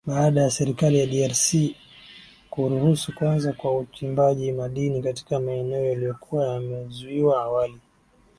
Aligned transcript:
baada 0.05 0.49
serikali 0.51 0.99
ya 0.99 1.05
drc 1.07 1.55
kuruhusu 2.49 3.15
kuanza 3.15 3.53
kwa 3.53 3.77
uchimbaji 3.77 4.51
madini 4.51 5.01
katika 5.01 5.39
maeneo 5.39 5.85
yaliokuwa 5.85 6.47
yamezuiwa 6.53 7.43
awali 7.43 7.77